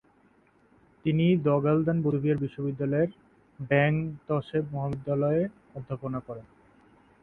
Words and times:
তিনি 1.05 1.25
দ্গা'-ল্দান 1.37 1.97
বৌদ্ধবিহার 2.01 2.37
বিশ্ববিদ্যালয়ের 2.37 3.11
ব্যাং-র্ত্সে 3.59 4.59
মহাবিদ্যালয়ে 4.71 5.43
অধ্যাপনা 5.75 6.19
করেন। 6.19 6.45